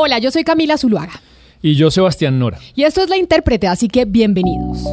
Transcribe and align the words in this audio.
Hola, 0.00 0.20
yo 0.20 0.30
soy 0.30 0.44
Camila 0.44 0.78
Zuluaga. 0.78 1.14
Y 1.60 1.74
yo, 1.74 1.90
Sebastián 1.90 2.38
Nora. 2.38 2.60
Y 2.76 2.84
esto 2.84 3.02
es 3.02 3.08
La 3.08 3.16
Intérprete, 3.16 3.66
así 3.66 3.88
que 3.88 4.04
bienvenidos. 4.04 4.84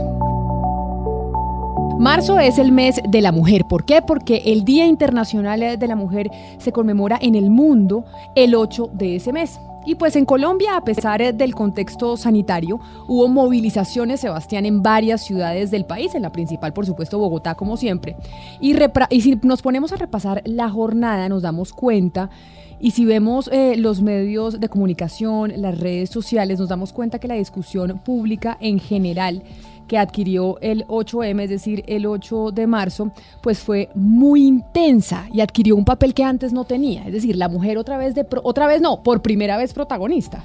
Marzo 1.99 2.39
es 2.39 2.57
el 2.57 2.71
mes 2.71 2.99
de 3.07 3.21
la 3.21 3.31
mujer. 3.31 3.65
¿Por 3.69 3.85
qué? 3.85 4.01
Porque 4.01 4.41
el 4.47 4.65
Día 4.65 4.87
Internacional 4.87 5.77
de 5.77 5.87
la 5.87 5.95
Mujer 5.95 6.31
se 6.57 6.71
conmemora 6.71 7.19
en 7.21 7.35
el 7.35 7.51
mundo 7.51 8.03
el 8.35 8.55
8 8.55 8.89
de 8.93 9.17
ese 9.17 9.31
mes. 9.31 9.59
Y 9.85 9.93
pues 9.93 10.15
en 10.15 10.25
Colombia, 10.25 10.75
a 10.75 10.83
pesar 10.83 11.35
del 11.35 11.53
contexto 11.53 12.17
sanitario, 12.17 12.79
hubo 13.07 13.27
movilizaciones, 13.27 14.21
Sebastián, 14.21 14.65
en 14.65 14.81
varias 14.81 15.23
ciudades 15.23 15.69
del 15.69 15.85
país, 15.85 16.15
en 16.15 16.23
la 16.23 16.31
principal, 16.31 16.73
por 16.73 16.87
supuesto, 16.87 17.19
Bogotá, 17.19 17.53
como 17.53 17.77
siempre. 17.77 18.15
Y, 18.59 18.75
y 19.11 19.21
si 19.21 19.35
nos 19.43 19.61
ponemos 19.61 19.93
a 19.93 19.97
repasar 19.97 20.41
la 20.45 20.67
jornada, 20.67 21.29
nos 21.29 21.43
damos 21.43 21.73
cuenta 21.73 22.31
y 22.79 22.91
si 22.91 23.05
vemos 23.05 23.49
eh, 23.51 23.75
los 23.77 24.01
medios 24.01 24.59
de 24.59 24.69
comunicación, 24.69 25.53
las 25.57 25.79
redes 25.79 26.09
sociales, 26.09 26.59
nos 26.59 26.69
damos 26.69 26.91
cuenta 26.93 27.19
que 27.19 27.27
la 27.27 27.35
discusión 27.35 27.99
pública 27.99 28.57
en 28.59 28.79
general 28.79 29.43
que 29.87 29.97
adquirió 29.97 30.59
el 30.61 30.85
8M, 30.87 31.43
es 31.43 31.49
decir, 31.49 31.83
el 31.87 32.05
8 32.05 32.51
de 32.51 32.67
marzo, 32.67 33.11
pues 33.41 33.59
fue 33.59 33.89
muy 33.93 34.45
intensa 34.45 35.27
y 35.31 35.41
adquirió 35.41 35.75
un 35.75 35.85
papel 35.85 36.13
que 36.13 36.23
antes 36.23 36.53
no 36.53 36.63
tenía. 36.65 37.05
Es 37.05 37.13
decir, 37.13 37.35
la 37.35 37.49
mujer 37.49 37.77
otra 37.77 37.97
vez, 37.97 38.15
de 38.15 38.25
otra 38.43 38.67
vez 38.67 38.81
no, 38.81 39.03
por 39.03 39.21
primera 39.21 39.57
vez 39.57 39.73
protagonista. 39.73 40.43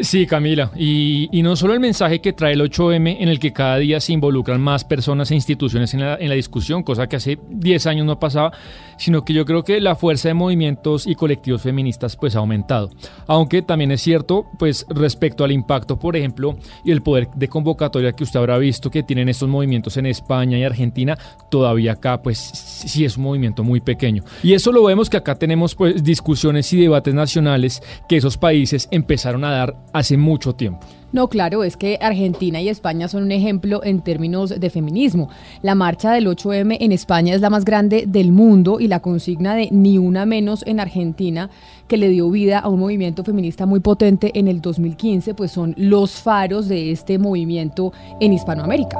Sí, 0.00 0.26
Camila, 0.26 0.70
y, 0.74 1.28
no 1.42 1.54
solo 1.54 1.74
el 1.74 1.80
mensaje 1.80 2.20
que 2.20 2.32
trae 2.32 2.54
el 2.54 2.62
8M 2.62 3.18
en 3.20 3.28
el 3.28 3.38
que 3.38 3.52
cada 3.52 3.76
día 3.76 4.00
se 4.00 4.12
involucran 4.12 4.60
más 4.60 4.84
personas 4.84 5.30
e 5.30 5.34
instituciones 5.34 5.92
en 5.92 6.00
la, 6.00 6.16
en 6.16 6.30
la, 6.30 6.34
discusión, 6.34 6.82
cosa 6.82 7.08
que 7.08 7.16
hace 7.16 7.38
10 7.50 7.86
años 7.86 8.06
no 8.06 8.18
pasaba, 8.18 8.52
sino 8.96 9.22
que 9.24 9.34
yo 9.34 9.44
creo 9.44 9.64
que 9.64 9.80
la 9.80 9.94
fuerza 9.94 10.28
de 10.28 10.34
movimientos 10.34 11.06
y 11.06 11.14
colectivos 11.14 11.62
feministas 11.62 12.16
pues 12.16 12.36
ha 12.36 12.38
aumentado. 12.38 12.90
Aunque 13.26 13.60
también 13.60 13.90
es 13.90 14.00
cierto, 14.00 14.46
pues 14.58 14.86
respecto 14.88 15.44
al 15.44 15.52
impacto, 15.52 15.98
por 15.98 16.16
ejemplo, 16.16 16.56
y 16.84 16.90
el 16.90 17.02
poder 17.02 17.28
de 17.34 17.48
convocatoria 17.48 18.12
que 18.12 18.24
usted 18.24 18.40
habrá 18.40 18.56
visto 18.58 18.90
que 18.90 19.02
tienen 19.02 19.28
estos 19.28 19.48
movimientos 19.48 19.96
en 19.98 20.06
España 20.06 20.56
y 20.56 20.64
Argentina, 20.64 21.18
todavía 21.50 21.92
acá 21.92 22.22
pues 22.22 22.38
sí 22.38 23.04
es 23.04 23.16
un 23.18 23.24
movimiento 23.24 23.62
muy 23.62 23.80
pequeño. 23.80 24.24
Y 24.42 24.54
eso 24.54 24.72
lo 24.72 24.84
vemos 24.84 25.10
que 25.10 25.18
acá 25.18 25.34
tenemos 25.34 25.74
pues 25.74 26.02
discusiones 26.02 26.72
y 26.72 26.80
debates 26.80 27.14
nacionales 27.14 27.82
que 28.08 28.16
esos 28.16 28.38
países 28.38 28.88
empezaron 28.90 29.44
a 29.44 29.50
dar 29.50 29.81
hace 29.92 30.16
mucho 30.16 30.54
tiempo. 30.54 30.86
No, 31.12 31.28
claro, 31.28 31.62
es 31.62 31.76
que 31.76 31.98
Argentina 32.00 32.60
y 32.62 32.70
España 32.70 33.06
son 33.06 33.24
un 33.24 33.32
ejemplo 33.32 33.84
en 33.84 34.00
términos 34.00 34.58
de 34.58 34.70
feminismo. 34.70 35.28
La 35.60 35.74
marcha 35.74 36.12
del 36.12 36.26
8M 36.26 36.78
en 36.80 36.90
España 36.90 37.34
es 37.34 37.42
la 37.42 37.50
más 37.50 37.66
grande 37.66 38.04
del 38.06 38.32
mundo 38.32 38.80
y 38.80 38.88
la 38.88 39.00
consigna 39.00 39.54
de 39.54 39.68
ni 39.70 39.98
una 39.98 40.24
menos 40.24 40.64
en 40.66 40.80
Argentina, 40.80 41.50
que 41.86 41.98
le 41.98 42.08
dio 42.08 42.30
vida 42.30 42.60
a 42.60 42.68
un 42.68 42.80
movimiento 42.80 43.24
feminista 43.24 43.66
muy 43.66 43.80
potente 43.80 44.30
en 44.38 44.48
el 44.48 44.62
2015, 44.62 45.34
pues 45.34 45.52
son 45.52 45.74
los 45.76 46.12
faros 46.12 46.66
de 46.66 46.90
este 46.90 47.18
movimiento 47.18 47.92
en 48.18 48.32
Hispanoamérica. 48.32 48.96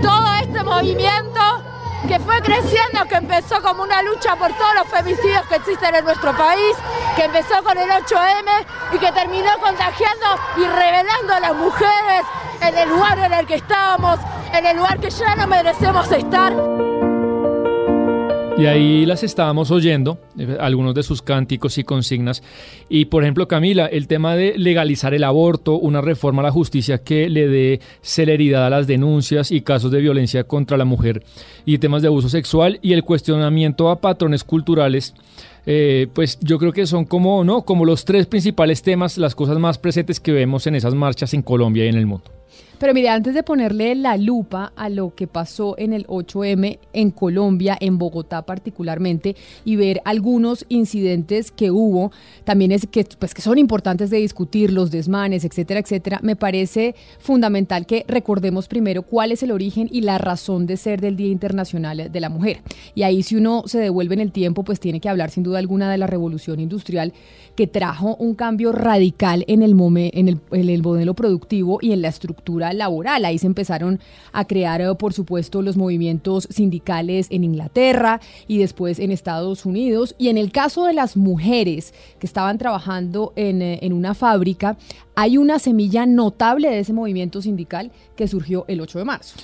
Todo 0.00 0.34
este 0.40 0.62
movimiento 0.62 1.47
que 2.08 2.18
fue 2.20 2.40
creciendo, 2.40 3.04
que 3.06 3.16
empezó 3.16 3.60
como 3.60 3.82
una 3.82 4.00
lucha 4.02 4.34
por 4.36 4.50
todos 4.54 4.74
los 4.76 4.88
femicidios 4.88 5.46
que 5.46 5.56
existen 5.56 5.94
en 5.94 6.04
nuestro 6.04 6.34
país, 6.34 6.74
que 7.14 7.24
empezó 7.24 7.62
con 7.62 7.76
el 7.76 7.88
8M 7.90 8.66
y 8.94 8.98
que 8.98 9.12
terminó 9.12 9.50
contagiando 9.60 10.26
y 10.56 10.64
revelando 10.64 11.34
a 11.34 11.40
las 11.40 11.54
mujeres 11.54 12.22
en 12.62 12.78
el 12.78 12.88
lugar 12.88 13.18
en 13.18 13.34
el 13.34 13.46
que 13.46 13.56
estábamos, 13.56 14.18
en 14.54 14.64
el 14.64 14.78
lugar 14.78 14.98
que 14.98 15.10
ya 15.10 15.36
no 15.36 15.46
merecemos 15.46 16.10
estar. 16.10 16.87
Y 18.58 18.66
ahí 18.66 19.06
las 19.06 19.22
estábamos 19.22 19.70
oyendo, 19.70 20.18
eh, 20.36 20.56
algunos 20.58 20.92
de 20.92 21.04
sus 21.04 21.22
cánticos 21.22 21.78
y 21.78 21.84
consignas. 21.84 22.42
Y 22.88 23.04
por 23.04 23.22
ejemplo, 23.22 23.46
Camila, 23.46 23.86
el 23.86 24.08
tema 24.08 24.34
de 24.34 24.58
legalizar 24.58 25.14
el 25.14 25.22
aborto, 25.22 25.78
una 25.78 26.00
reforma 26.00 26.42
a 26.42 26.46
la 26.46 26.50
justicia 26.50 26.98
que 26.98 27.28
le 27.28 27.46
dé 27.46 27.80
celeridad 28.02 28.66
a 28.66 28.70
las 28.70 28.88
denuncias 28.88 29.52
y 29.52 29.60
casos 29.60 29.92
de 29.92 30.00
violencia 30.00 30.42
contra 30.42 30.76
la 30.76 30.84
mujer 30.84 31.22
y 31.64 31.78
temas 31.78 32.02
de 32.02 32.08
abuso 32.08 32.28
sexual 32.28 32.80
y 32.82 32.94
el 32.94 33.04
cuestionamiento 33.04 33.90
a 33.90 34.00
patrones 34.00 34.42
culturales. 34.42 35.14
Eh, 35.64 36.08
pues 36.12 36.40
yo 36.40 36.58
creo 36.58 36.72
que 36.72 36.86
son 36.86 37.04
como, 37.04 37.44
¿no? 37.44 37.62
como 37.62 37.84
los 37.84 38.04
tres 38.04 38.26
principales 38.26 38.82
temas, 38.82 39.18
las 39.18 39.36
cosas 39.36 39.58
más 39.58 39.78
presentes 39.78 40.18
que 40.18 40.32
vemos 40.32 40.66
en 40.66 40.74
esas 40.74 40.96
marchas 40.96 41.32
en 41.32 41.42
Colombia 41.42 41.84
y 41.84 41.88
en 41.88 41.96
el 41.96 42.06
mundo. 42.06 42.37
Pero 42.78 42.94
mire, 42.94 43.08
antes 43.08 43.34
de 43.34 43.42
ponerle 43.42 43.94
la 43.96 44.16
lupa 44.16 44.72
a 44.76 44.88
lo 44.88 45.14
que 45.14 45.26
pasó 45.26 45.76
en 45.78 45.92
el 45.92 46.06
8M 46.06 46.78
en 46.92 47.10
Colombia, 47.10 47.76
en 47.80 47.98
Bogotá 47.98 48.42
particularmente, 48.42 49.34
y 49.64 49.76
ver 49.76 50.00
algunos 50.04 50.64
incidentes 50.68 51.50
que 51.50 51.70
hubo, 51.70 52.12
también 52.44 52.70
es 52.70 52.86
que, 52.86 53.04
pues, 53.18 53.34
que 53.34 53.42
son 53.42 53.58
importantes 53.58 54.10
de 54.10 54.18
discutir, 54.18 54.72
los 54.72 54.90
desmanes, 54.90 55.44
etcétera, 55.44 55.80
etcétera, 55.80 56.20
me 56.22 56.36
parece 56.36 56.94
fundamental 57.18 57.84
que 57.84 58.04
recordemos 58.06 58.68
primero 58.68 59.02
cuál 59.02 59.32
es 59.32 59.42
el 59.42 59.50
origen 59.50 59.88
y 59.90 60.02
la 60.02 60.18
razón 60.18 60.66
de 60.66 60.76
ser 60.76 61.00
del 61.00 61.16
Día 61.16 61.28
Internacional 61.28 62.10
de 62.12 62.20
la 62.20 62.28
Mujer. 62.28 62.60
Y 62.94 63.02
ahí 63.02 63.22
si 63.22 63.36
uno 63.36 63.64
se 63.66 63.80
devuelve 63.80 64.14
en 64.14 64.20
el 64.20 64.32
tiempo, 64.32 64.62
pues 64.62 64.78
tiene 64.78 65.00
que 65.00 65.08
hablar 65.08 65.30
sin 65.30 65.42
duda 65.42 65.58
alguna 65.58 65.90
de 65.90 65.98
la 65.98 66.06
revolución 66.06 66.60
industrial 66.60 67.12
que 67.56 67.66
trajo 67.66 68.14
un 68.16 68.34
cambio 68.34 68.70
radical 68.70 69.44
en 69.48 69.62
el, 69.62 69.72
en 69.72 70.28
el, 70.28 70.38
en 70.52 70.68
el 70.68 70.82
modelo 70.82 71.14
productivo 71.14 71.78
y 71.80 71.90
en 71.90 72.02
la 72.02 72.08
estructura 72.08 72.67
laboral. 72.72 73.24
Ahí 73.24 73.38
se 73.38 73.46
empezaron 73.46 74.00
a 74.32 74.44
crear, 74.44 74.80
eh, 74.80 74.94
por 74.94 75.12
supuesto, 75.12 75.62
los 75.62 75.76
movimientos 75.76 76.48
sindicales 76.50 77.26
en 77.30 77.44
Inglaterra 77.44 78.20
y 78.46 78.58
después 78.58 78.98
en 78.98 79.12
Estados 79.12 79.66
Unidos. 79.66 80.14
Y 80.18 80.28
en 80.28 80.38
el 80.38 80.52
caso 80.52 80.84
de 80.84 80.92
las 80.92 81.16
mujeres 81.16 81.94
que 82.18 82.26
estaban 82.26 82.58
trabajando 82.58 83.32
en, 83.36 83.62
eh, 83.62 83.78
en 83.82 83.92
una 83.92 84.14
fábrica, 84.14 84.76
hay 85.20 85.36
una 85.36 85.58
semilla 85.58 86.06
notable 86.06 86.70
de 86.70 86.78
ese 86.78 86.92
movimiento 86.92 87.42
sindical 87.42 87.90
que 88.14 88.28
surgió 88.28 88.64
el 88.68 88.80
8 88.80 89.00
de 89.00 89.04
marzo. 89.04 89.34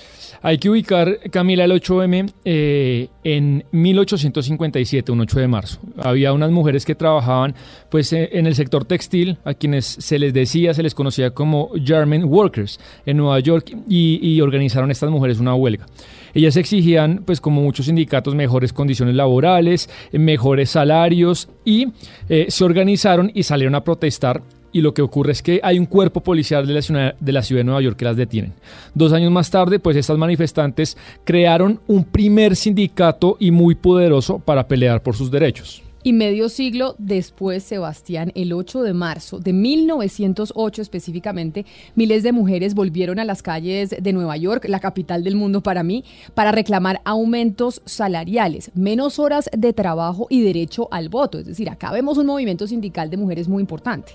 Hay 0.41 0.57
que 0.57 0.69
ubicar, 0.69 1.19
Camila, 1.29 1.65
el 1.65 1.71
8M 1.73 2.31
eh, 2.45 3.09
en 3.25 3.65
1857, 3.73 5.11
un 5.11 5.19
8 5.19 5.37
de 5.41 5.47
marzo. 5.49 5.81
Había 5.97 6.31
unas 6.31 6.49
mujeres 6.51 6.85
que 6.85 6.95
trabajaban 6.95 7.55
pues, 7.89 8.13
eh, 8.13 8.29
en 8.31 8.47
el 8.47 8.55
sector 8.55 8.85
textil, 8.85 9.37
a 9.43 9.53
quienes 9.53 9.85
se 9.85 10.17
les 10.17 10.33
decía, 10.33 10.73
se 10.73 10.81
les 10.81 10.95
conocía 10.95 11.31
como 11.31 11.71
German 11.83 12.23
Workers 12.23 12.79
en 13.05 13.17
Nueva 13.17 13.41
York, 13.41 13.75
y, 13.89 14.39
organizaron 14.39 14.91
estas 14.91 15.09
mujeres 15.09 15.41
una 15.41 15.55
huelga. 15.55 15.87
Ellas 16.33 16.55
exigían, 16.55 17.23
pues 17.25 17.41
como 17.41 17.61
muchos 17.61 17.87
sindicatos, 17.87 18.33
mejores 18.33 18.71
condiciones 18.71 19.15
laborales, 19.15 19.89
mejores 20.13 20.69
salarios 20.69 21.49
y 21.65 21.87
eh, 22.29 22.45
se 22.47 22.63
organizaron 22.63 23.29
y 23.33 23.43
salieron 23.43 23.75
a 23.75 23.83
protestar 23.83 24.41
y 24.75 24.81
lo 24.81 24.93
que 24.93 25.01
ocurre 25.01 25.31
es 25.31 25.41
que 25.41 25.61
hay 25.63 25.79
un 25.79 25.85
cuerpo 25.85 26.19
policial 26.19 26.67
de 26.67 26.73
la, 26.73 26.81
ciudad, 26.81 27.15
de 27.17 27.63
Nueva 27.63 27.81
York 27.81 27.95
que 27.95 28.03
las 28.03 28.17
detienen. 28.17 28.51
Dos 28.93 29.13
años 29.13 29.31
más 29.31 29.49
tarde, 29.49 29.79
pues 29.79 29.95
estas 29.95 30.17
manifestantes 30.17 30.97
crearon 31.23 31.79
un 31.87 32.03
primer 32.03 32.57
sindicato 32.57 33.37
y 33.39 33.51
muy 33.51 33.75
poderoso 33.75 34.37
para 34.37 34.67
pelear 34.67 35.01
por 35.01 35.15
sus 35.15 35.31
derechos. 35.31 35.81
Y 36.03 36.11
medio 36.11 36.49
siglo 36.49 36.95
después, 36.97 37.63
Sebastián, 37.63 38.33
el 38.35 38.51
8 38.51 38.83
de 38.83 38.93
marzo 38.93 39.39
de 39.39 39.53
1908 39.53 40.81
específicamente, 40.81 41.65
miles 41.95 42.21
de 42.21 42.33
mujeres 42.33 42.75
volvieron 42.75 43.17
a 43.17 43.23
las 43.23 43.41
calles 43.41 43.95
de 43.97 44.13
Nueva 44.13 44.35
York, 44.35 44.65
la 44.67 44.81
capital 44.81 45.23
del 45.23 45.37
mundo 45.37 45.61
para 45.61 45.83
mí, 45.83 46.03
para 46.33 46.51
reclamar 46.51 46.99
aumentos 47.05 47.81
salariales, 47.85 48.71
menos 48.75 49.19
horas 49.19 49.49
de 49.57 49.71
trabajo 49.71 50.27
y 50.29 50.41
derecho 50.41 50.89
al 50.91 51.07
voto. 51.07 51.39
Es 51.39 51.45
decir, 51.45 51.69
acá 51.69 51.93
vemos 51.93 52.17
un 52.17 52.25
movimiento 52.25 52.67
sindical 52.67 53.09
de 53.09 53.15
mujeres 53.15 53.47
muy 53.47 53.61
importante. 53.61 54.11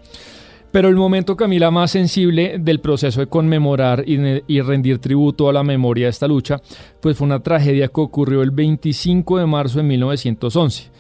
Pero 0.73 0.89
el 0.89 0.97
momento, 0.97 1.37
Camila, 1.37 1.71
más 1.71 1.91
sensible 1.91 2.57
del 2.59 2.81
proceso 2.81 3.21
de 3.21 3.27
conmemorar 3.27 4.05
y, 4.07 4.61
rendir 4.61 4.99
tributo 4.99 5.49
a 5.49 5.53
la 5.53 5.65
memoria 5.65 6.07
de 6.07 6.11
esta 6.11 6.29
lucha, 6.29 6.61
pues 7.01 7.17
fue 7.17 7.27
una 7.27 7.41
tragedia 7.41 7.89
que 7.89 8.01
ocurrió 8.01 8.43
el 8.43 8.51
25 8.51 9.39
de 9.39 9.47
marzo 9.47 9.79
de 9.79 9.85
1911 9.85 10.91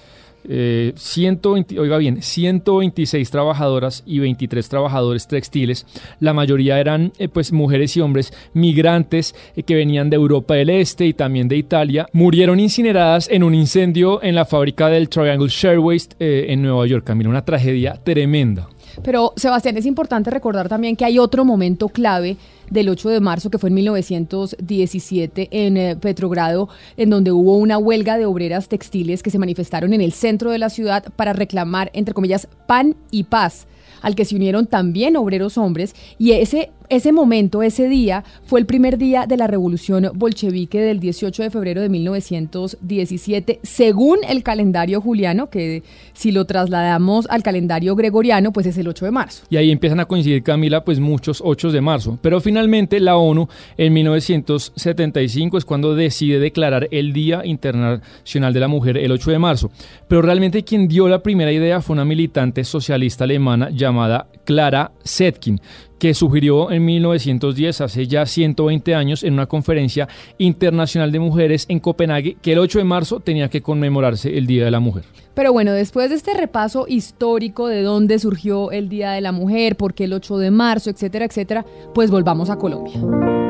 eh, 0.48 0.92
120, 0.96 1.78
oiga 1.78 1.98
bien, 1.98 2.22
126 2.22 3.30
trabajadoras 3.30 4.02
y 4.06 4.18
23 4.18 4.68
trabajadores 4.68 5.26
textiles. 5.28 5.86
La 6.18 6.32
mayoría 6.32 6.80
eran 6.80 7.12
eh, 7.18 7.28
pues 7.28 7.52
mujeres 7.52 7.96
y 7.96 8.00
hombres 8.00 8.32
migrantes 8.54 9.34
eh, 9.54 9.62
que 9.62 9.74
venían 9.74 10.10
de 10.10 10.16
Europa 10.16 10.54
del 10.54 10.70
Este 10.70 11.06
y 11.06 11.14
también 11.14 11.48
de 11.48 11.56
Italia. 11.56 12.06
Murieron 12.12 12.60
incineradas 12.60 13.28
en 13.28 13.42
un 13.42 13.54
incendio 13.54 14.22
en 14.22 14.34
la 14.34 14.44
fábrica 14.44 14.88
del 14.88 15.08
Triangle 15.08 15.48
Shirtwaist 15.48 16.14
eh, 16.18 16.46
en 16.48 16.62
Nueva 16.62 16.86
York. 16.86 17.04
Camila, 17.04 17.28
una 17.28 17.44
tragedia 17.44 17.94
tremenda. 18.02 18.68
Pero 19.02 19.32
Sebastián, 19.36 19.76
es 19.76 19.86
importante 19.86 20.30
recordar 20.30 20.68
también 20.68 20.96
que 20.96 21.04
hay 21.04 21.18
otro 21.18 21.44
momento 21.44 21.88
clave 21.88 22.36
del 22.70 22.88
8 22.88 23.08
de 23.08 23.20
marzo, 23.20 23.50
que 23.50 23.58
fue 23.58 23.68
en 23.68 23.74
1917 23.74 25.48
en 25.50 25.76
eh, 25.76 25.96
Petrogrado, 25.96 26.68
en 26.96 27.10
donde 27.10 27.32
hubo 27.32 27.56
una 27.56 27.78
huelga 27.78 28.18
de 28.18 28.26
obreras 28.26 28.68
textiles 28.68 29.22
que 29.22 29.30
se 29.30 29.38
manifestaron 29.38 29.92
en 29.92 30.00
el 30.00 30.12
centro 30.12 30.50
de 30.50 30.58
la 30.58 30.70
ciudad 30.70 31.04
para 31.16 31.32
reclamar, 31.32 31.90
entre 31.94 32.14
comillas, 32.14 32.48
pan 32.66 32.96
y 33.10 33.24
paz 33.24 33.66
al 34.02 34.14
que 34.14 34.24
se 34.24 34.36
unieron 34.36 34.66
también 34.66 35.16
obreros 35.16 35.58
hombres 35.58 35.94
y 36.18 36.32
ese 36.32 36.70
ese 36.90 37.12
momento, 37.12 37.62
ese 37.62 37.88
día, 37.88 38.24
fue 38.44 38.60
el 38.60 38.66
primer 38.66 38.98
día 38.98 39.26
de 39.26 39.36
la 39.36 39.46
revolución 39.46 40.10
bolchevique 40.14 40.80
del 40.80 41.00
18 41.00 41.44
de 41.44 41.50
febrero 41.50 41.80
de 41.80 41.88
1917, 41.88 43.60
según 43.62 44.18
el 44.28 44.42
calendario 44.42 45.00
juliano, 45.00 45.48
que 45.48 45.82
si 46.12 46.32
lo 46.32 46.44
trasladamos 46.44 47.26
al 47.30 47.42
calendario 47.42 47.96
gregoriano, 47.96 48.52
pues 48.52 48.66
es 48.66 48.76
el 48.76 48.88
8 48.88 49.06
de 49.06 49.10
marzo. 49.10 49.44
Y 49.48 49.56
ahí 49.56 49.70
empiezan 49.70 50.00
a 50.00 50.04
coincidir, 50.04 50.42
Camila, 50.42 50.84
pues 50.84 51.00
muchos 51.00 51.40
8 51.44 51.70
de 51.70 51.80
marzo. 51.80 52.18
Pero 52.20 52.40
finalmente 52.40 53.00
la 53.00 53.16
ONU 53.16 53.48
en 53.76 53.92
1975 53.92 55.58
es 55.58 55.64
cuando 55.64 55.94
decide 55.94 56.38
declarar 56.38 56.88
el 56.90 57.12
Día 57.12 57.42
Internacional 57.44 58.52
de 58.52 58.60
la 58.60 58.68
Mujer 58.68 58.98
el 58.98 59.12
8 59.12 59.30
de 59.30 59.38
marzo. 59.38 59.70
Pero 60.08 60.22
realmente 60.22 60.64
quien 60.64 60.88
dio 60.88 61.08
la 61.08 61.22
primera 61.22 61.52
idea 61.52 61.80
fue 61.80 61.94
una 61.94 62.04
militante 62.04 62.64
socialista 62.64 63.24
alemana 63.24 63.70
llamada 63.70 64.26
Clara 64.44 64.92
Zetkin, 65.04 65.60
que 66.00 66.14
sugirió 66.14 66.72
en 66.72 66.84
1910, 66.84 67.82
hace 67.82 68.06
ya 68.08 68.26
120 68.26 68.94
años, 68.94 69.22
en 69.22 69.34
una 69.34 69.46
conferencia 69.46 70.08
internacional 70.38 71.12
de 71.12 71.20
mujeres 71.20 71.66
en 71.68 71.78
Copenhague, 71.78 72.38
que 72.42 72.54
el 72.54 72.58
8 72.58 72.78
de 72.78 72.84
marzo 72.84 73.20
tenía 73.20 73.50
que 73.50 73.60
conmemorarse 73.60 74.36
el 74.36 74.46
Día 74.46 74.64
de 74.64 74.70
la 74.70 74.80
Mujer. 74.80 75.04
Pero 75.34 75.52
bueno, 75.52 75.72
después 75.72 76.08
de 76.10 76.16
este 76.16 76.34
repaso 76.34 76.86
histórico 76.88 77.68
de 77.68 77.82
dónde 77.82 78.18
surgió 78.18 78.72
el 78.72 78.88
Día 78.88 79.12
de 79.12 79.20
la 79.20 79.30
Mujer, 79.30 79.76
por 79.76 79.94
qué 79.94 80.04
el 80.04 80.14
8 80.14 80.38
de 80.38 80.50
marzo, 80.50 80.90
etcétera, 80.90 81.26
etcétera, 81.26 81.64
pues 81.94 82.10
volvamos 82.10 82.48
a 82.48 82.56
Colombia. 82.56 83.49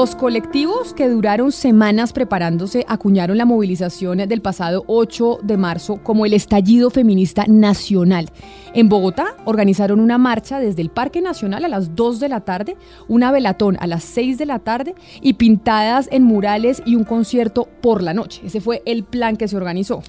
Los 0.00 0.16
colectivos 0.16 0.94
que 0.94 1.10
duraron 1.10 1.52
semanas 1.52 2.14
preparándose 2.14 2.86
acuñaron 2.88 3.36
la 3.36 3.44
movilización 3.44 4.16
del 4.16 4.40
pasado 4.40 4.82
8 4.86 5.40
de 5.42 5.58
marzo 5.58 6.00
como 6.02 6.24
el 6.24 6.32
estallido 6.32 6.88
feminista 6.88 7.44
nacional. 7.46 8.30
En 8.72 8.88
Bogotá 8.88 9.36
organizaron 9.44 10.00
una 10.00 10.16
marcha 10.16 10.58
desde 10.58 10.80
el 10.80 10.88
Parque 10.88 11.20
Nacional 11.20 11.66
a 11.66 11.68
las 11.68 11.94
2 11.96 12.18
de 12.18 12.30
la 12.30 12.40
tarde, 12.40 12.78
una 13.08 13.30
velatón 13.30 13.76
a 13.78 13.86
las 13.86 14.02
6 14.04 14.38
de 14.38 14.46
la 14.46 14.60
tarde 14.60 14.94
y 15.20 15.34
pintadas 15.34 16.08
en 16.10 16.22
murales 16.22 16.82
y 16.86 16.94
un 16.94 17.04
concierto 17.04 17.68
por 17.82 18.02
la 18.02 18.14
noche. 18.14 18.40
Ese 18.46 18.62
fue 18.62 18.80
el 18.86 19.04
plan 19.04 19.36
que 19.36 19.48
se 19.48 19.56
organizó. 19.58 20.02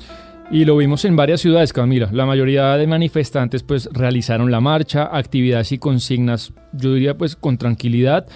Y 0.52 0.66
lo 0.66 0.76
vimos 0.76 1.06
en 1.06 1.16
varias 1.16 1.40
ciudades, 1.40 1.72
Camila. 1.72 2.10
La 2.12 2.26
mayoría 2.26 2.76
de 2.76 2.86
manifestantes 2.86 3.64
pues 3.64 3.88
realizaron 3.94 4.52
la 4.52 4.60
marcha, 4.60 5.10
actividades 5.10 5.72
y 5.72 5.78
consignas, 5.78 6.52
yo 6.74 6.94
diría 6.94 7.18
pues 7.18 7.38
con 7.38 7.58
tranquilidad, 7.58 8.28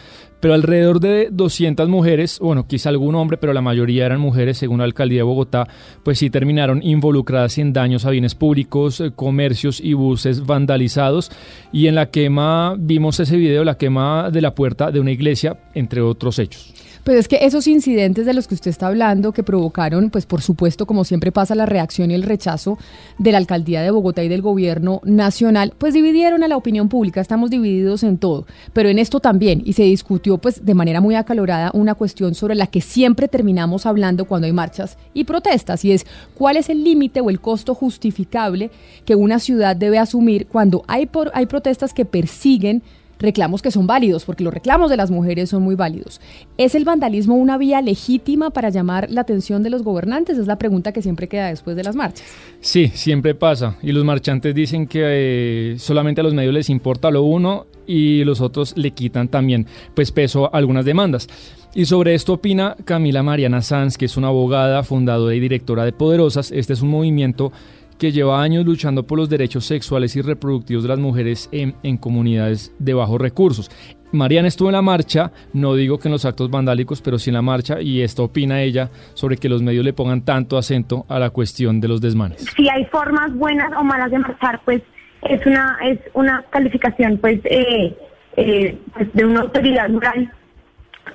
pero 0.45 0.53
alrededor 0.53 0.99
de 0.99 1.29
200 1.31 1.89
mujeres, 1.89 2.37
bueno, 2.37 2.67
quizá 2.67 2.89
algún 2.89 3.15
hombre, 3.15 3.35
pero 3.35 3.51
la 3.51 3.63
mayoría 3.63 4.05
eran 4.05 4.19
mujeres, 4.19 4.59
según 4.59 4.77
la 4.77 4.83
alcaldía 4.83 5.21
de 5.21 5.23
Bogotá, 5.23 5.67
pues 6.03 6.19
sí 6.19 6.29
terminaron 6.29 6.83
involucradas 6.83 7.57
en 7.57 7.73
daños 7.73 8.05
a 8.05 8.11
bienes 8.11 8.35
públicos, 8.35 9.01
eh, 9.01 9.11
comercios 9.15 9.81
y 9.81 9.93
buses 9.93 10.45
vandalizados. 10.45 11.31
Y 11.71 11.87
en 11.87 11.95
la 11.95 12.11
quema, 12.11 12.75
vimos 12.77 13.19
ese 13.19 13.37
video, 13.37 13.63
la 13.63 13.79
quema 13.79 14.29
de 14.29 14.41
la 14.41 14.53
puerta 14.53 14.91
de 14.91 14.99
una 14.99 15.09
iglesia, 15.09 15.57
entre 15.73 16.01
otros 16.01 16.37
hechos. 16.37 16.75
Pues 17.05 17.19
es 17.19 17.27
que 17.27 17.37
esos 17.45 17.67
incidentes 17.67 18.25
de 18.25 18.33
los 18.33 18.47
que 18.47 18.55
usted 18.55 18.71
está 18.71 18.87
hablando, 18.87 19.31
que 19.31 19.43
provocaron, 19.43 20.09
pues 20.09 20.25
por 20.25 20.41
supuesto, 20.41 20.87
como 20.87 21.03
siempre 21.03 21.31
pasa, 21.31 21.53
la 21.53 21.67
reacción 21.67 22.09
y 22.09 22.15
el 22.15 22.23
rechazo 22.23 22.79
de 23.19 23.31
la 23.31 23.37
alcaldía 23.37 23.83
de 23.83 23.91
Bogotá 23.91 24.23
y 24.23 24.27
del 24.27 24.41
gobierno 24.41 25.01
nacional, 25.03 25.75
pues 25.77 25.93
dividieron 25.93 26.41
a 26.41 26.47
la 26.47 26.57
opinión 26.57 26.89
pública, 26.89 27.21
estamos 27.21 27.51
divididos 27.51 28.01
en 28.01 28.17
todo, 28.17 28.47
pero 28.73 28.89
en 28.89 28.97
esto 28.97 29.19
también, 29.19 29.61
y 29.63 29.73
se 29.73 29.83
discutió 29.83 30.39
pues 30.39 30.65
de 30.65 30.73
manera 30.73 30.99
muy 30.99 31.13
acalorada 31.13 31.69
una 31.75 31.93
cuestión 31.93 32.33
sobre 32.33 32.55
la 32.55 32.65
que 32.65 32.81
siempre 32.81 33.27
terminamos 33.27 33.85
hablando 33.85 34.25
cuando 34.25 34.47
hay 34.47 34.53
marchas 34.53 34.97
y 35.13 35.25
protestas, 35.25 35.85
y 35.85 35.91
es 35.91 36.07
cuál 36.33 36.57
es 36.57 36.69
el 36.69 36.83
límite 36.83 37.21
o 37.21 37.29
el 37.29 37.39
costo 37.39 37.75
justificable 37.75 38.71
que 39.05 39.13
una 39.13 39.37
ciudad 39.37 39.75
debe 39.75 39.99
asumir 39.99 40.47
cuando 40.47 40.83
hay, 40.87 41.05
por, 41.05 41.29
hay 41.35 41.45
protestas 41.45 41.93
que 41.93 42.05
persiguen 42.05 42.81
reclamos 43.19 43.61
que 43.61 43.71
son 43.71 43.87
válidos, 43.87 44.25
porque 44.25 44.43
los 44.43 44.53
reclamos 44.53 44.89
de 44.89 44.97
las 44.97 45.11
mujeres 45.11 45.49
son 45.49 45.63
muy 45.63 45.75
válidos. 45.75 46.21
¿Es 46.57 46.75
el 46.75 46.85
vandalismo 46.85 47.35
una 47.35 47.57
vía 47.57 47.81
legítima 47.81 48.49
para 48.49 48.69
llamar 48.69 49.09
la 49.09 49.21
atención 49.21 49.63
de 49.63 49.69
los 49.69 49.83
gobernantes? 49.83 50.37
Es 50.37 50.47
la 50.47 50.57
pregunta 50.57 50.91
que 50.91 51.01
siempre 51.01 51.27
queda 51.27 51.47
después 51.47 51.75
de 51.75 51.83
las 51.83 51.95
marchas. 51.95 52.25
Sí, 52.59 52.89
siempre 52.93 53.35
pasa. 53.35 53.77
Y 53.81 53.91
los 53.91 54.03
marchantes 54.03 54.53
dicen 54.53 54.87
que 54.87 55.01
eh, 55.03 55.75
solamente 55.79 56.21
a 56.21 56.23
los 56.23 56.33
medios 56.33 56.53
les 56.53 56.69
importa 56.69 57.11
lo 57.11 57.23
uno 57.23 57.67
y 57.87 58.23
los 58.23 58.41
otros 58.41 58.73
le 58.75 58.91
quitan 58.91 59.27
también 59.27 59.67
pues 59.93 60.11
peso 60.11 60.45
a 60.45 60.57
algunas 60.57 60.85
demandas. 60.85 61.27
Y 61.73 61.85
sobre 61.85 62.15
esto 62.15 62.33
opina 62.33 62.75
Camila 62.85 63.21
Mariana 63.21 63.61
Sanz, 63.61 63.97
que 63.97 64.05
es 64.05 64.15
una 64.15 64.27
abogada, 64.29 64.83
fundadora 64.83 65.35
y 65.35 65.41
directora 65.41 65.83
de 65.83 65.91
Poderosas. 65.91 66.51
Este 66.51 66.71
es 66.71 66.81
un 66.81 66.89
movimiento 66.89 67.51
que 67.97 68.11
lleva 68.11 68.41
años 68.41 68.65
luchando 68.65 69.03
por 69.03 69.17
los 69.17 69.29
derechos 69.29 69.65
sexuales 69.65 70.15
y 70.15 70.21
reproductivos 70.21 70.83
de 70.83 70.89
las 70.89 70.99
mujeres 70.99 71.49
en, 71.51 71.97
comunidades 71.97 72.73
de 72.79 72.93
bajos 72.93 73.19
recursos. 73.19 73.71
Mariana 74.11 74.47
estuvo 74.47 74.69
en 74.69 74.73
la 74.73 74.81
marcha, 74.81 75.31
no 75.53 75.75
digo 75.75 75.99
que 75.99 76.07
en 76.07 76.13
los 76.13 76.25
actos 76.25 76.49
vandálicos, 76.49 77.01
pero 77.01 77.19
sí 77.19 77.29
en 77.29 77.35
la 77.35 77.41
marcha, 77.41 77.81
y 77.81 78.01
esto 78.01 78.23
opina 78.23 78.61
ella 78.61 78.89
sobre 79.13 79.37
que 79.37 79.49
los 79.49 79.61
medios 79.61 79.83
le 79.83 79.93
pongan 79.93 80.23
tanto 80.23 80.57
acento 80.57 81.05
a 81.09 81.19
la 81.19 81.31
cuestión 81.31 81.81
de 81.81 81.87
los 81.87 82.01
desmanes. 82.01 82.45
Si 82.55 82.69
hay 82.69 82.85
formas 82.85 83.33
buenas 83.33 83.71
o 83.77 83.83
malas 83.83 84.11
de 84.11 84.19
marchar, 84.19 84.61
pues 84.63 84.81
es 85.23 85.45
una 85.45 85.77
es 85.83 85.99
una 86.13 86.43
calificación 86.49 87.17
pues, 87.17 87.39
eh, 87.45 87.97
eh, 88.37 88.77
pues 88.93 89.11
de 89.13 89.25
una 89.25 89.41
autoridad 89.41 89.89
moral 89.89 90.31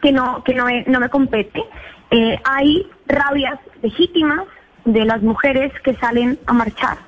que 0.02 0.12
no 0.12 0.42
que 0.44 0.54
no, 0.54 0.66
no 0.86 1.00
me 1.00 1.08
compete. 1.08 1.62
Eh, 2.10 2.38
hay 2.44 2.86
rabias 3.06 3.58
legítimas 3.82 4.46
de 4.84 5.04
las 5.04 5.22
mujeres 5.22 5.72
que 5.82 5.94
salen 5.96 6.38
a 6.46 6.52
marchar. 6.52 6.98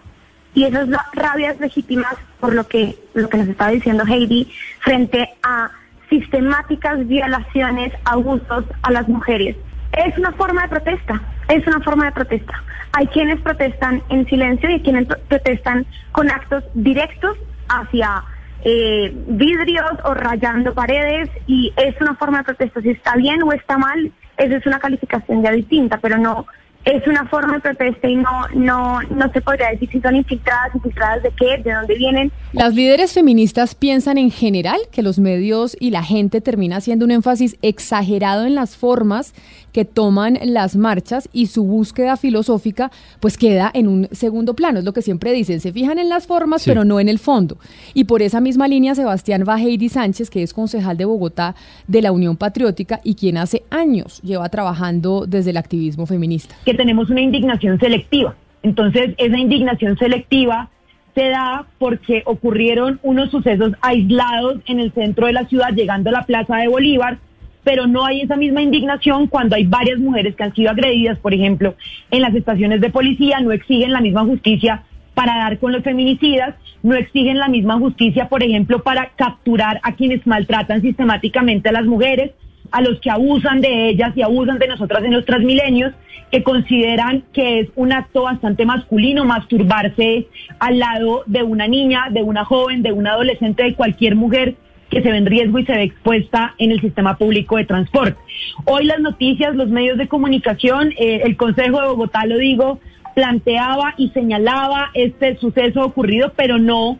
Y 0.54 0.64
esas 0.64 0.88
rabias 1.14 1.58
legítimas 1.60 2.14
por 2.40 2.54
lo 2.54 2.66
que, 2.66 2.96
lo 3.14 3.28
que 3.28 3.38
nos 3.38 3.48
estaba 3.48 3.70
diciendo 3.70 4.04
Heidi 4.06 4.52
frente 4.80 5.30
a 5.42 5.70
sistemáticas 6.10 7.06
violaciones, 7.06 7.92
abusos 8.04 8.64
a 8.82 8.90
las 8.90 9.08
mujeres. 9.08 9.56
Es 9.92 10.16
una 10.18 10.32
forma 10.32 10.62
de 10.62 10.68
protesta, 10.68 11.22
es 11.48 11.66
una 11.66 11.80
forma 11.80 12.06
de 12.06 12.12
protesta. 12.12 12.62
Hay 12.92 13.06
quienes 13.06 13.40
protestan 13.40 14.02
en 14.10 14.26
silencio 14.26 14.68
y 14.70 14.80
quienes 14.80 15.06
protestan 15.28 15.86
con 16.12 16.30
actos 16.30 16.64
directos 16.74 17.38
hacia 17.68 18.22
eh, 18.64 19.12
vidrios 19.28 19.92
o 20.04 20.14
rayando 20.14 20.74
paredes 20.74 21.30
y 21.46 21.72
es 21.76 21.98
una 22.00 22.14
forma 22.16 22.38
de 22.38 22.44
protesta. 22.44 22.82
Si 22.82 22.90
está 22.90 23.16
bien 23.16 23.42
o 23.42 23.52
está 23.52 23.78
mal, 23.78 24.12
esa 24.36 24.56
es 24.56 24.66
una 24.66 24.78
calificación 24.78 25.42
ya 25.42 25.50
distinta, 25.50 25.98
pero 25.98 26.18
no 26.18 26.46
es 26.84 27.06
una 27.06 27.26
forma 27.28 27.54
de 27.54 27.60
protesta 27.60 28.08
y 28.08 28.16
no, 28.16 28.48
no, 28.54 29.00
no 29.02 29.32
se 29.32 29.40
podría 29.40 29.70
decir 29.70 29.88
si 29.90 30.00
son 30.00 30.16
infiltradas, 30.16 30.74
infiltradas 30.74 31.22
de 31.22 31.30
qué, 31.30 31.58
de 31.62 31.72
dónde 31.72 31.94
vienen. 31.94 32.32
Las 32.52 32.74
líderes 32.74 33.12
feministas 33.12 33.74
piensan 33.74 34.18
en 34.18 34.30
general 34.30 34.78
que 34.90 35.02
los 35.02 35.18
medios 35.18 35.76
y 35.78 35.90
la 35.90 36.02
gente 36.02 36.40
termina 36.40 36.76
haciendo 36.76 37.04
un 37.04 37.12
énfasis 37.12 37.56
exagerado 37.62 38.46
en 38.46 38.54
las 38.54 38.76
formas 38.76 39.32
que 39.72 39.84
toman 39.84 40.38
las 40.42 40.76
marchas 40.76 41.28
y 41.32 41.46
su 41.46 41.64
búsqueda 41.64 42.16
filosófica 42.16 42.90
pues 43.20 43.38
queda 43.38 43.70
en 43.72 43.88
un 43.88 44.08
segundo 44.12 44.54
plano, 44.54 44.80
es 44.80 44.84
lo 44.84 44.92
que 44.92 45.02
siempre 45.02 45.32
dicen, 45.32 45.60
se 45.60 45.72
fijan 45.72 45.98
en 45.98 46.08
las 46.08 46.26
formas 46.26 46.64
pero 46.64 46.84
no 46.84 47.00
en 47.00 47.08
el 47.08 47.18
fondo. 47.18 47.56
Y 47.94 48.04
por 48.04 48.22
esa 48.22 48.40
misma 48.40 48.68
línea 48.68 48.94
Sebastián 48.94 49.44
Bajeiri 49.44 49.88
Sánchez, 49.88 50.30
que 50.30 50.42
es 50.42 50.52
concejal 50.52 50.96
de 50.96 51.04
Bogotá 51.04 51.54
de 51.86 52.02
la 52.02 52.12
Unión 52.12 52.36
Patriótica 52.36 53.00
y 53.02 53.14
quien 53.14 53.38
hace 53.38 53.62
años 53.70 54.20
lleva 54.22 54.48
trabajando 54.48 55.24
desde 55.26 55.50
el 55.50 55.56
activismo 55.56 56.06
feminista. 56.06 56.54
Que 56.72 56.78
tenemos 56.78 57.10
una 57.10 57.20
indignación 57.20 57.78
selectiva. 57.78 58.34
Entonces, 58.62 59.10
esa 59.18 59.38
indignación 59.38 59.98
selectiva 59.98 60.70
se 61.14 61.28
da 61.28 61.66
porque 61.78 62.22
ocurrieron 62.24 62.98
unos 63.02 63.30
sucesos 63.30 63.74
aislados 63.82 64.62
en 64.64 64.80
el 64.80 64.90
centro 64.92 65.26
de 65.26 65.34
la 65.34 65.44
ciudad, 65.44 65.74
llegando 65.74 66.08
a 66.08 66.14
la 66.14 66.22
Plaza 66.22 66.56
de 66.56 66.68
Bolívar, 66.68 67.18
pero 67.62 67.86
no 67.86 68.06
hay 68.06 68.22
esa 68.22 68.36
misma 68.36 68.62
indignación 68.62 69.26
cuando 69.26 69.54
hay 69.54 69.66
varias 69.66 69.98
mujeres 69.98 70.34
que 70.34 70.44
han 70.44 70.54
sido 70.54 70.70
agredidas, 70.70 71.18
por 71.18 71.34
ejemplo, 71.34 71.74
en 72.10 72.22
las 72.22 72.34
estaciones 72.34 72.80
de 72.80 72.88
policía, 72.88 73.40
no 73.40 73.52
exigen 73.52 73.92
la 73.92 74.00
misma 74.00 74.24
justicia 74.24 74.84
para 75.12 75.36
dar 75.36 75.58
con 75.58 75.72
los 75.72 75.82
feminicidas, 75.82 76.54
no 76.82 76.94
exigen 76.94 77.36
la 77.36 77.48
misma 77.48 77.76
justicia, 77.76 78.30
por 78.30 78.42
ejemplo, 78.42 78.82
para 78.82 79.10
capturar 79.14 79.78
a 79.82 79.92
quienes 79.92 80.26
maltratan 80.26 80.80
sistemáticamente 80.80 81.68
a 81.68 81.72
las 81.72 81.84
mujeres, 81.84 82.30
a 82.72 82.80
los 82.80 83.00
que 83.00 83.10
abusan 83.10 83.60
de 83.60 83.90
ellas 83.90 84.12
y 84.16 84.22
abusan 84.22 84.58
de 84.58 84.66
nosotras 84.66 85.04
en 85.04 85.12
los 85.12 85.24
transmilenios, 85.24 85.92
que 86.30 86.42
consideran 86.42 87.24
que 87.34 87.60
es 87.60 87.68
un 87.76 87.92
acto 87.92 88.22
bastante 88.22 88.64
masculino 88.64 89.24
masturbarse 89.24 90.26
al 90.58 90.78
lado 90.78 91.22
de 91.26 91.42
una 91.42 91.68
niña, 91.68 92.06
de 92.10 92.22
una 92.22 92.44
joven, 92.44 92.82
de 92.82 92.90
una 92.92 93.12
adolescente, 93.12 93.62
de 93.62 93.74
cualquier 93.74 94.16
mujer 94.16 94.54
que 94.88 95.02
se 95.02 95.10
ve 95.10 95.18
en 95.18 95.26
riesgo 95.26 95.58
y 95.58 95.66
se 95.66 95.72
ve 95.72 95.82
expuesta 95.84 96.54
en 96.58 96.70
el 96.70 96.80
sistema 96.80 97.16
público 97.16 97.56
de 97.56 97.64
transporte. 97.64 98.16
Hoy 98.64 98.84
las 98.84 99.00
noticias, 99.00 99.54
los 99.54 99.68
medios 99.68 99.98
de 99.98 100.08
comunicación, 100.08 100.92
eh, 100.98 101.22
el 101.24 101.36
Consejo 101.36 101.80
de 101.80 101.88
Bogotá, 101.88 102.24
lo 102.26 102.38
digo, 102.38 102.80
planteaba 103.14 103.94
y 103.98 104.08
señalaba 104.10 104.90
este 104.94 105.36
suceso 105.36 105.82
ocurrido, 105.82 106.32
pero 106.36 106.58
no 106.58 106.98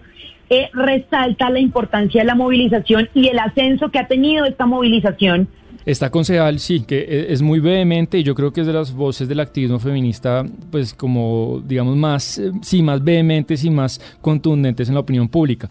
eh, 0.51 0.69
resalta 0.75 1.49
la 1.49 1.61
importancia 1.61 2.21
de 2.21 2.27
la 2.27 2.35
movilización 2.35 3.09
y 3.15 3.29
el 3.29 3.39
ascenso 3.39 3.91
que 3.91 3.99
ha 3.99 4.09
tenido 4.09 4.45
esta 4.45 4.67
movilización 4.67 5.49
esta 5.85 6.11
concejal 6.11 6.59
sí, 6.59 6.81
que 6.81 6.99
e, 7.01 7.33
es 7.33 7.43
muy 7.43 7.61
vehemente 7.61 8.19
y 8.19 8.23
yo 8.23 8.35
creo 8.35 8.53
que 8.53 8.61
es 8.63 8.67
de 8.67 8.73
las 8.73 8.93
voces 8.93 9.29
del 9.29 9.41
activismo 9.41 9.79
feminista, 9.79 10.45
pues 10.71 10.95
como 10.95 11.63
digamos 11.67 11.97
más, 11.97 12.39
eh, 12.39 12.53
sí, 12.63 12.83
más 12.83 13.03
vehementes 13.03 13.65
y 13.65 13.71
más 13.71 14.01
contundentes 14.21 14.89
en 14.89 14.95
la 14.95 15.01
opinión 15.01 15.29
pública. 15.29 15.69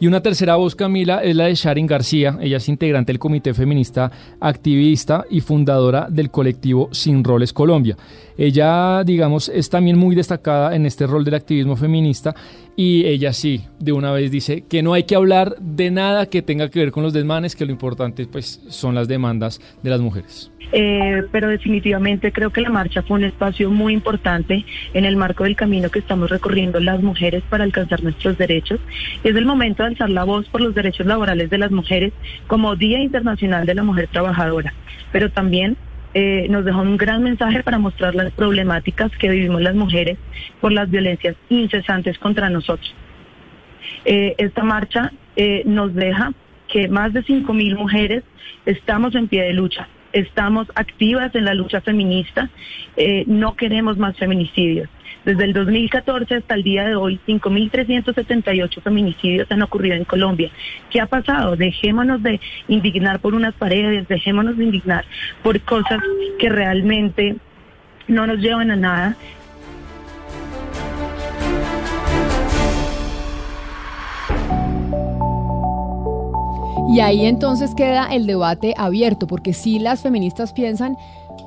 Y 0.00 0.06
una 0.06 0.20
tercera 0.20 0.56
voz, 0.56 0.74
Camila, 0.74 1.22
es 1.22 1.36
la 1.36 1.46
de 1.46 1.54
Sharon 1.54 1.86
García. 1.86 2.36
Ella 2.40 2.56
es 2.58 2.68
integrante 2.68 3.12
del 3.12 3.18
Comité 3.18 3.54
Feminista 3.54 4.10
Activista 4.40 5.24
y 5.30 5.40
fundadora 5.40 6.08
del 6.10 6.30
colectivo 6.30 6.88
Sin 6.92 7.22
Roles 7.24 7.52
Colombia. 7.52 7.96
Ella, 8.36 9.04
digamos, 9.04 9.48
es 9.48 9.70
también 9.70 9.96
muy 9.96 10.14
destacada 10.14 10.74
en 10.74 10.86
este 10.86 11.06
rol 11.06 11.24
del 11.24 11.34
activismo 11.34 11.76
feminista 11.76 12.34
y 12.76 13.04
ella 13.06 13.32
sí, 13.32 13.64
de 13.78 13.92
una 13.92 14.10
vez 14.10 14.30
dice 14.32 14.64
que 14.68 14.82
no 14.82 14.94
hay 14.94 15.04
que 15.04 15.14
hablar 15.14 15.54
de 15.60 15.92
nada 15.92 16.26
que 16.26 16.42
tenga 16.42 16.68
que 16.70 16.80
ver 16.80 16.90
con 16.90 17.04
los 17.04 17.12
desmanes, 17.12 17.54
que 17.54 17.64
lo 17.64 17.70
importante 17.70 18.26
pues 18.26 18.60
son 18.68 18.94
las 18.94 19.06
demandas 19.06 19.60
de 19.82 19.90
las 19.90 20.00
mujeres. 20.00 20.50
Eh, 20.72 21.22
pero 21.30 21.48
definitivamente 21.48 22.32
creo 22.32 22.50
que 22.50 22.60
la 22.60 22.70
marcha 22.70 23.02
fue 23.02 23.18
un 23.18 23.24
espacio 23.24 23.70
muy 23.70 23.92
importante 23.92 24.64
en 24.92 25.04
el 25.04 25.16
marco 25.16 25.44
del 25.44 25.54
camino 25.54 25.88
que 25.88 26.00
estamos 26.00 26.30
recorriendo 26.30 26.80
las 26.80 27.00
mujeres 27.00 27.44
para 27.48 27.62
alcanzar 27.62 28.02
nuestros 28.02 28.36
derechos. 28.38 28.80
Es 29.22 29.36
el 29.36 29.46
momento 29.46 29.84
de 29.84 29.90
alzar 29.90 30.10
la 30.10 30.24
voz 30.24 30.48
por 30.48 30.60
los 30.60 30.74
derechos 30.74 31.06
laborales 31.06 31.50
de 31.50 31.58
las 31.58 31.70
mujeres 31.70 32.12
como 32.48 32.74
Día 32.74 33.00
Internacional 33.00 33.66
de 33.66 33.74
la 33.76 33.84
Mujer 33.84 34.08
Trabajadora, 34.10 34.74
pero 35.12 35.30
también 35.30 35.76
eh, 36.14 36.46
nos 36.48 36.64
dejó 36.64 36.80
un 36.80 36.96
gran 36.96 37.22
mensaje 37.22 37.62
para 37.62 37.78
mostrar 37.78 38.14
las 38.14 38.32
problemáticas 38.32 39.10
que 39.18 39.28
vivimos 39.28 39.60
las 39.60 39.74
mujeres 39.74 40.16
por 40.60 40.72
las 40.72 40.88
violencias 40.88 41.36
incesantes 41.48 42.18
contra 42.18 42.48
nosotros. 42.48 42.94
Eh, 44.04 44.34
esta 44.38 44.62
marcha 44.62 45.12
eh, 45.36 45.62
nos 45.66 45.92
deja 45.94 46.32
que 46.68 46.88
más 46.88 47.12
de 47.12 47.24
5.000 47.24 47.76
mujeres 47.76 48.22
estamos 48.64 49.14
en 49.14 49.28
pie 49.28 49.42
de 49.42 49.52
lucha, 49.52 49.88
estamos 50.14 50.66
activas 50.74 51.34
en 51.34 51.44
la 51.44 51.52
lucha 51.52 51.82
feminista, 51.82 52.48
no 53.26 53.54
queremos 53.56 53.98
más 53.98 54.16
feminicidios. 54.16 54.88
Desde 55.24 55.44
el 55.44 55.52
2014 55.54 56.34
hasta 56.34 56.54
el 56.54 56.62
día 56.62 56.84
de 56.86 56.96
hoy, 56.96 57.18
5.378 57.26 58.82
feminicidios 58.82 59.50
han 59.50 59.62
ocurrido 59.62 59.96
en 59.96 60.04
Colombia. 60.04 60.50
¿Qué 60.90 61.00
ha 61.00 61.06
pasado? 61.06 61.56
Dejémonos 61.56 62.22
de 62.22 62.40
indignar 62.68 63.20
por 63.20 63.34
unas 63.34 63.54
paredes, 63.54 64.06
dejémonos 64.06 64.58
de 64.58 64.64
indignar 64.64 65.06
por 65.42 65.58
cosas 65.60 66.00
que 66.38 66.50
realmente 66.50 67.36
no 68.06 68.26
nos 68.26 68.38
llevan 68.38 68.70
a 68.70 68.76
nada. 68.76 69.16
Y 76.94 77.00
ahí 77.00 77.26
entonces 77.26 77.74
queda 77.74 78.06
el 78.14 78.24
debate 78.24 78.72
abierto, 78.76 79.26
porque 79.26 79.52
si 79.52 79.80
las 79.80 80.02
feministas 80.02 80.52
piensan 80.52 80.96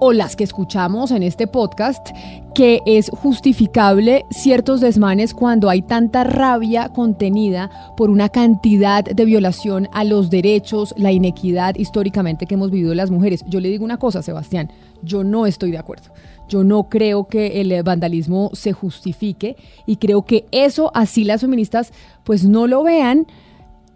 o 0.01 0.11
las 0.11 0.35
que 0.35 0.43
escuchamos 0.43 1.11
en 1.11 1.23
este 1.23 1.47
podcast, 1.47 2.09
que 2.53 2.81
es 2.85 3.09
justificable 3.09 4.25
ciertos 4.29 4.81
desmanes 4.81 5.33
cuando 5.33 5.69
hay 5.69 5.83
tanta 5.83 6.25
rabia 6.25 6.89
contenida 6.89 7.71
por 7.95 8.09
una 8.09 8.27
cantidad 8.27 9.05
de 9.05 9.23
violación 9.23 9.87
a 9.93 10.03
los 10.03 10.29
derechos, 10.29 10.93
la 10.97 11.13
inequidad 11.13 11.75
históricamente 11.75 12.45
que 12.45 12.55
hemos 12.55 12.69
vivido 12.69 12.93
las 12.93 13.09
mujeres. 13.09 13.45
Yo 13.47 13.61
le 13.61 13.69
digo 13.69 13.85
una 13.85 13.99
cosa, 13.99 14.21
Sebastián, 14.21 14.69
yo 15.01 15.23
no 15.23 15.45
estoy 15.45 15.71
de 15.71 15.77
acuerdo. 15.77 16.09
Yo 16.49 16.65
no 16.65 16.89
creo 16.89 17.29
que 17.29 17.61
el 17.61 17.83
vandalismo 17.83 18.51
se 18.51 18.73
justifique 18.73 19.55
y 19.85 19.95
creo 19.95 20.23
que 20.23 20.45
eso 20.51 20.91
así 20.93 21.23
las 21.23 21.39
feministas 21.39 21.93
pues 22.25 22.43
no 22.43 22.67
lo 22.67 22.83
vean 22.83 23.27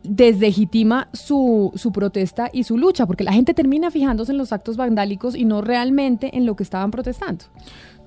deslegitima 0.03 1.10
su, 1.13 1.72
su 1.75 1.91
protesta 1.91 2.50
y 2.51 2.63
su 2.63 2.77
lucha, 2.77 3.05
porque 3.05 3.24
la 3.24 3.34
gente 3.34 3.53
termina 3.53 3.91
fijándose 3.91 4.31
en 4.31 4.38
los 4.38 4.51
actos 4.51 4.77
vandálicos 4.77 5.36
y 5.36 5.46
no 5.46 5.62
realmente 5.62 6.36
en 6.36 6.46
lo 6.46 6.55
que 6.55 6.63
estaban 6.63 6.91
protestando. 6.91 7.46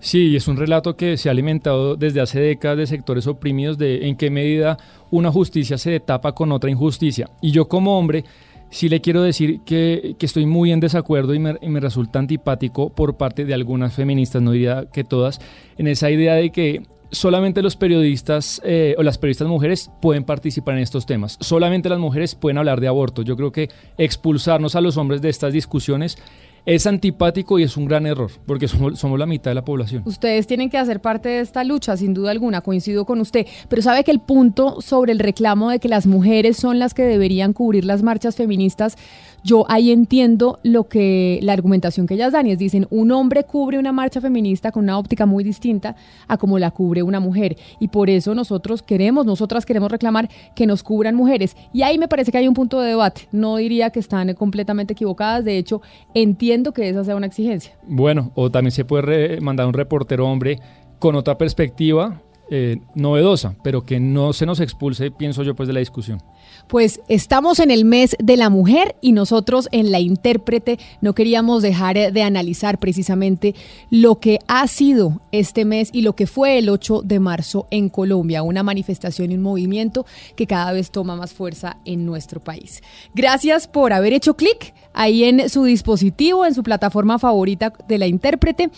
Sí, 0.00 0.36
es 0.36 0.48
un 0.48 0.56
relato 0.56 0.96
que 0.96 1.16
se 1.16 1.28
ha 1.28 1.32
alimentado 1.32 1.96
desde 1.96 2.20
hace 2.20 2.38
décadas 2.38 2.76
de 2.76 2.86
sectores 2.86 3.26
oprimidos 3.26 3.78
de 3.78 4.06
en 4.06 4.16
qué 4.16 4.28
medida 4.28 4.76
una 5.10 5.32
justicia 5.32 5.78
se 5.78 5.98
tapa 6.00 6.32
con 6.32 6.52
otra 6.52 6.70
injusticia. 6.70 7.30
Y 7.40 7.52
yo 7.52 7.68
como 7.68 7.98
hombre 7.98 8.24
sí 8.68 8.88
le 8.88 9.00
quiero 9.00 9.22
decir 9.22 9.60
que, 9.64 10.14
que 10.18 10.26
estoy 10.26 10.46
muy 10.46 10.72
en 10.72 10.80
desacuerdo 10.80 11.32
y 11.32 11.38
me, 11.38 11.56
y 11.62 11.68
me, 11.68 11.80
resulta 11.80 12.18
antipático 12.18 12.90
por 12.90 13.16
parte 13.16 13.44
de 13.44 13.54
algunas 13.54 13.94
feministas, 13.94 14.42
no 14.42 14.50
diría 14.50 14.86
que 14.92 15.04
todas, 15.04 15.40
en 15.78 15.86
esa 15.86 16.10
idea 16.10 16.34
de 16.34 16.50
que 16.50 16.82
solamente 17.14 17.62
los 17.62 17.76
periodistas 17.76 18.60
eh, 18.64 18.94
o 18.98 19.02
las 19.02 19.18
periodistas 19.18 19.48
mujeres 19.48 19.90
pueden 20.02 20.24
participar 20.24 20.76
en 20.76 20.82
estos 20.82 21.06
temas. 21.06 21.38
Solamente 21.40 21.88
las 21.88 21.98
mujeres 21.98 22.34
pueden 22.34 22.58
hablar 22.58 22.80
de 22.80 22.88
aborto. 22.88 23.22
Yo 23.22 23.36
creo 23.36 23.52
que 23.52 23.70
expulsarnos 23.96 24.76
a 24.76 24.80
los 24.80 24.96
hombres 24.96 25.22
de 25.22 25.30
estas 25.30 25.52
discusiones 25.52 26.18
es 26.66 26.86
antipático 26.86 27.58
y 27.58 27.62
es 27.62 27.76
un 27.76 27.86
gran 27.86 28.06
error, 28.06 28.30
porque 28.46 28.68
somos, 28.68 29.18
la 29.18 29.26
mitad 29.26 29.50
de 29.50 29.54
la 29.54 29.64
población. 29.64 30.02
Ustedes 30.06 30.46
tienen 30.46 30.70
que 30.70 30.78
hacer 30.78 31.00
parte 31.00 31.28
de 31.28 31.40
esta 31.40 31.62
lucha, 31.62 31.96
sin 31.96 32.14
duda 32.14 32.30
alguna, 32.30 32.62
coincido 32.62 33.04
con 33.04 33.20
usted, 33.20 33.46
pero 33.68 33.82
sabe 33.82 34.02
que 34.04 34.10
el 34.10 34.20
punto 34.20 34.80
sobre 34.80 35.12
el 35.12 35.18
reclamo 35.18 35.70
de 35.70 35.78
que 35.78 35.88
las 35.88 36.06
mujeres 36.06 36.56
son 36.56 36.78
las 36.78 36.94
que 36.94 37.02
deberían 37.02 37.52
cubrir 37.52 37.84
las 37.84 38.02
marchas 38.02 38.36
feministas 38.36 38.96
yo 39.44 39.66
ahí 39.68 39.90
entiendo 39.90 40.58
lo 40.62 40.88
que 40.88 41.38
la 41.42 41.52
argumentación 41.52 42.06
que 42.06 42.14
ellas 42.14 42.32
dan 42.32 42.46
y 42.46 42.52
es 42.52 42.58
dicen 42.58 42.86
un 42.88 43.12
hombre 43.12 43.44
cubre 43.44 43.78
una 43.78 43.92
marcha 43.92 44.22
feminista 44.22 44.72
con 44.72 44.84
una 44.84 44.98
óptica 44.98 45.26
muy 45.26 45.44
distinta 45.44 45.96
a 46.28 46.38
como 46.38 46.58
la 46.58 46.70
cubre 46.70 47.02
una 47.02 47.20
mujer 47.20 47.58
y 47.78 47.88
por 47.88 48.08
eso 48.08 48.34
nosotros 48.34 48.82
queremos, 48.82 49.26
nosotras 49.26 49.66
queremos 49.66 49.92
reclamar 49.92 50.30
que 50.56 50.66
nos 50.66 50.82
cubran 50.82 51.14
mujeres 51.14 51.58
y 51.74 51.82
ahí 51.82 51.98
me 51.98 52.08
parece 52.08 52.32
que 52.32 52.38
hay 52.38 52.48
un 52.48 52.54
punto 52.54 52.80
de 52.80 52.88
debate. 52.88 53.28
No 53.32 53.56
diría 53.56 53.90
que 53.90 54.00
están 54.00 54.32
completamente 54.32 54.94
equivocadas, 54.94 55.44
de 55.44 55.58
hecho 55.58 55.82
entiendo 56.14 56.53
que 56.62 56.88
esa 56.88 57.04
sea 57.04 57.16
una 57.16 57.26
exigencia. 57.26 57.76
Bueno, 57.86 58.32
o 58.34 58.50
también 58.50 58.72
se 58.72 58.84
puede 58.84 59.40
mandar 59.40 59.66
un 59.66 59.74
reportero 59.74 60.26
hombre 60.28 60.58
con 60.98 61.14
otra 61.16 61.36
perspectiva 61.36 62.22
eh, 62.50 62.78
novedosa, 62.94 63.56
pero 63.62 63.84
que 63.84 64.00
no 64.00 64.32
se 64.32 64.44
nos 64.44 64.60
expulse, 64.60 65.10
pienso 65.10 65.42
yo, 65.42 65.54
pues 65.54 65.66
de 65.66 65.72
la 65.72 65.80
discusión. 65.80 66.22
Pues 66.68 67.00
estamos 67.08 67.58
en 67.58 67.70
el 67.70 67.84
mes 67.84 68.16
de 68.18 68.36
la 68.36 68.50
mujer 68.50 68.96
y 69.00 69.12
nosotros 69.12 69.68
en 69.72 69.90
la 69.90 70.00
intérprete 70.00 70.78
no 71.00 71.14
queríamos 71.14 71.62
dejar 71.62 72.12
de 72.12 72.22
analizar 72.22 72.78
precisamente 72.78 73.54
lo 73.90 74.18
que 74.20 74.38
ha 74.46 74.66
sido 74.66 75.20
este 75.32 75.64
mes 75.64 75.90
y 75.92 76.02
lo 76.02 76.14
que 76.16 76.26
fue 76.26 76.58
el 76.58 76.68
8 76.68 77.02
de 77.02 77.20
marzo 77.20 77.66
en 77.70 77.88
Colombia, 77.88 78.42
una 78.42 78.62
manifestación 78.62 79.32
y 79.32 79.36
un 79.36 79.42
movimiento 79.42 80.06
que 80.36 80.46
cada 80.46 80.72
vez 80.72 80.90
toma 80.90 81.16
más 81.16 81.32
fuerza 81.32 81.78
en 81.84 82.06
nuestro 82.06 82.40
país. 82.40 82.82
Gracias 83.14 83.68
por 83.68 83.92
haber 83.92 84.12
hecho 84.12 84.36
clic 84.36 84.74
ahí 84.92 85.24
en 85.24 85.48
su 85.48 85.64
dispositivo, 85.64 86.46
en 86.46 86.54
su 86.54 86.62
plataforma 86.62 87.18
favorita 87.18 87.72
de 87.88 87.98
la 87.98 88.06
intérprete 88.06 88.70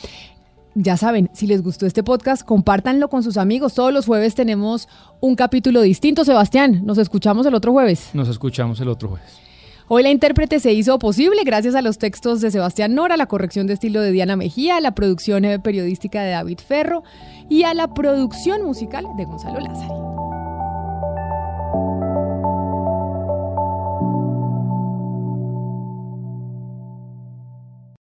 ya 0.76 0.98
saben, 0.98 1.30
si 1.32 1.46
les 1.46 1.62
gustó 1.62 1.86
este 1.86 2.02
podcast, 2.02 2.44
compártanlo 2.44 3.08
con 3.08 3.22
sus 3.22 3.38
amigos. 3.38 3.74
Todos 3.74 3.92
los 3.92 4.04
jueves 4.04 4.34
tenemos 4.34 4.88
un 5.20 5.34
capítulo 5.34 5.80
distinto. 5.80 6.24
Sebastián, 6.24 6.82
nos 6.84 6.98
escuchamos 6.98 7.46
el 7.46 7.54
otro 7.54 7.72
jueves. 7.72 8.10
Nos 8.12 8.28
escuchamos 8.28 8.78
el 8.80 8.88
otro 8.88 9.08
jueves. 9.08 9.40
Hoy 9.88 10.02
la 10.02 10.10
intérprete 10.10 10.60
se 10.60 10.72
hizo 10.72 10.98
posible 10.98 11.42
gracias 11.44 11.74
a 11.76 11.82
los 11.82 11.96
textos 11.96 12.40
de 12.40 12.50
Sebastián 12.50 12.94
Nora, 12.94 13.16
la 13.16 13.26
corrección 13.26 13.66
de 13.66 13.74
estilo 13.74 14.02
de 14.02 14.10
Diana 14.10 14.36
Mejía, 14.36 14.80
la 14.80 14.94
producción 14.94 15.44
periodística 15.62 16.22
de 16.22 16.32
David 16.32 16.58
Ferro 16.58 17.04
y 17.48 17.62
a 17.62 17.72
la 17.72 17.94
producción 17.94 18.62
musical 18.64 19.06
de 19.16 19.24
Gonzalo 19.24 19.60
Lázaro. 19.60 20.25